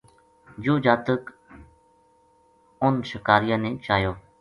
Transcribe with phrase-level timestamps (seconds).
[0.63, 1.23] یوہ جاتک
[2.83, 4.11] اَنھ شکاریاں نے چایو